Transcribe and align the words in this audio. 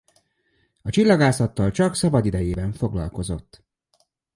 A 0.81 0.89
csillagászattal 0.89 1.71
csak 1.71 1.95
szabadidejében 1.95 2.71
foglalkozott. 2.73 3.63